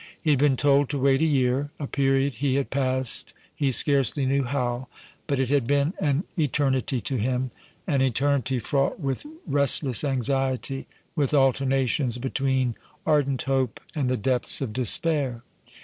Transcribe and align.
He 0.19 0.31
had 0.31 0.39
been 0.39 0.57
told 0.57 0.89
to 0.89 0.97
wait 0.97 1.21
a 1.21 1.25
year, 1.27 1.69
a 1.79 1.85
period 1.85 2.33
he 2.37 2.55
had 2.55 2.71
passed 2.71 3.35
he 3.53 3.71
scarcely 3.71 4.25
knew 4.25 4.45
how, 4.45 4.87
but 5.27 5.39
it 5.39 5.49
had 5.51 5.67
been 5.67 5.93
an 5.99 6.23
eternity 6.35 6.99
to 7.01 7.17
him, 7.17 7.51
an 7.85 8.01
eternity 8.01 8.57
fraught 8.57 8.99
with 8.99 9.27
restless 9.45 10.03
anxiety, 10.03 10.87
with 11.15 11.35
alternations 11.35 12.17
between 12.17 12.73
ardent 13.05 13.43
hope 13.43 13.79
and 13.93 14.09
the 14.09 14.17
depths 14.17 14.59
of 14.59 14.73
despair. 14.73 15.43